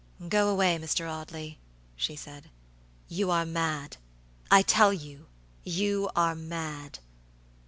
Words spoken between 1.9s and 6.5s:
she said. "You are mad, I tell you, you are